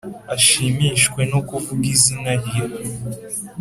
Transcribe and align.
ashimishwe 0.35 1.21
no 1.31 1.39
kuvuga 1.49 1.85
Izina 1.95 2.31
rye. 2.43 2.61